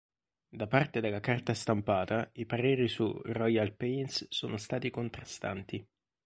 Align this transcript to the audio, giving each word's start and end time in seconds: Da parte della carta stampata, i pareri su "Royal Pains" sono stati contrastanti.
Da 0.49 0.65
parte 0.65 0.99
della 0.99 1.19
carta 1.19 1.53
stampata, 1.53 2.27
i 2.33 2.47
pareri 2.47 2.87
su 2.87 3.21
"Royal 3.25 3.71
Pains" 3.75 4.25
sono 4.29 4.57
stati 4.57 4.89
contrastanti. 4.89 5.87